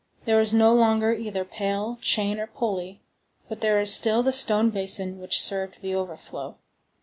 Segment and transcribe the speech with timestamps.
[0.25, 3.01] There is no longer either pail, chain, or pulley;
[3.47, 6.57] but there is still the stone basin which served the overflow.